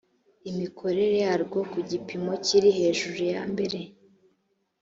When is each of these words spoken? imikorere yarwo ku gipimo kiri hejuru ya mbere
imikorere 0.49 1.15
yarwo 1.25 1.59
ku 1.71 1.79
gipimo 1.89 2.33
kiri 2.45 2.69
hejuru 2.79 3.19
ya 3.33 3.41
mbere 3.51 3.79